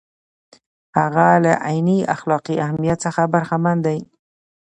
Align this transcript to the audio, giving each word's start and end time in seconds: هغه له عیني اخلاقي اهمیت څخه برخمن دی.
هغه 0.97 1.27
له 1.43 1.53
عیني 1.67 1.99
اخلاقي 2.15 2.55
اهمیت 2.65 2.97
څخه 3.05 3.21
برخمن 3.33 3.77
دی. 3.85 3.99